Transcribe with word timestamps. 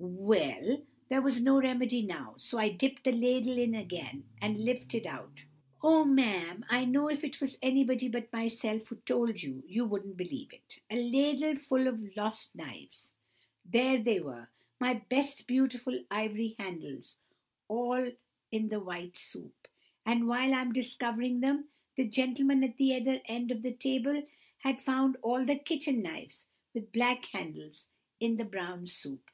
"Well—there 0.00 1.22
was 1.22 1.40
no 1.40 1.58
remedy 1.60 2.02
now, 2.02 2.34
so 2.36 2.58
I 2.58 2.68
dipped 2.68 3.04
the 3.04 3.12
ladle 3.12 3.56
in 3.56 3.74
again, 3.74 4.24
and 4.42 4.62
lifted 4.62 5.06
out—oh! 5.06 6.04
ma'am, 6.04 6.64
I 6.68 6.84
know 6.84 7.08
if 7.08 7.24
it 7.24 7.40
was 7.40 7.58
anybody 7.62 8.08
but 8.08 8.30
myself 8.32 8.88
who 8.88 8.96
told 8.96 9.42
you, 9.42 9.62
you 9.66 9.84
wouldn't 9.86 10.16
believe 10.18 10.52
it—a 10.52 10.96
ladleful 10.96 11.86
of 11.86 12.02
the 12.02 12.12
lost 12.16 12.54
knives! 12.54 13.12
There 13.64 14.02
they 14.02 14.20
were, 14.20 14.48
my 14.80 14.94
best 14.94 15.46
beautiful 15.46 16.04
ivory 16.10 16.56
handles, 16.58 17.16
all 17.68 18.10
in 18.50 18.68
the 18.68 18.80
white 18.80 19.16
soup! 19.16 19.68
And 20.04 20.26
while 20.26 20.52
I 20.52 20.64
was 20.64 20.74
discovering 20.74 21.40
them, 21.40 21.68
the 21.96 22.04
gentleman 22.06 22.62
at 22.62 22.76
the 22.76 22.94
other 22.96 23.22
end 23.26 23.50
of 23.52 23.62
the 23.62 23.72
table 23.72 24.24
had 24.58 24.82
found 24.82 25.16
all 25.22 25.46
the 25.46 25.56
kitchen 25.56 26.02
knives, 26.02 26.46
with 26.74 26.92
black 26.92 27.26
handles, 27.26 27.86
in 28.20 28.36
the 28.36 28.44
brown 28.44 28.86
soup! 28.88 29.30